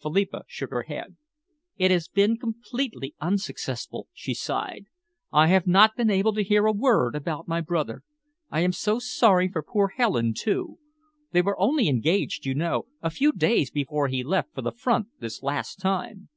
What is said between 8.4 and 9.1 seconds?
I am so